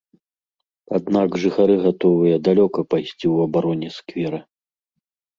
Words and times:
Аднак 0.99 1.35
жыхары 1.43 1.75
гатовыя 1.83 2.35
далёка 2.47 2.79
пайсці 2.93 3.11
ў 3.33 3.37
абароне 3.49 3.89
сквера. 3.99 4.39